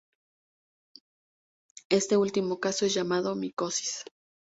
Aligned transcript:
Este 1.89 2.17
último 2.17 2.59
caso 2.59 2.87
es 2.87 2.93
llamado 2.95 3.35
micosis. 3.35 4.03